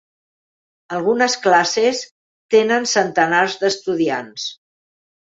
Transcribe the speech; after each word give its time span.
Algunes 0.99 1.33
classes 1.43 1.99
tenen 2.55 2.87
centenars 2.93 3.57
d'estudiants. 3.65 4.47